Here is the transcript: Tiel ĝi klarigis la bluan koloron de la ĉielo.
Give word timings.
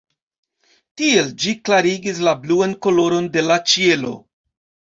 Tiel 1.01 1.29
ĝi 1.43 1.53
klarigis 1.69 2.23
la 2.29 2.35
bluan 2.47 2.75
koloron 2.89 3.31
de 3.39 3.47
la 3.51 3.61
ĉielo. 3.75 4.19